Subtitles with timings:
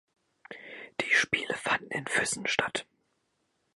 [0.99, 2.87] Die Spiele fanden in Füssen statt.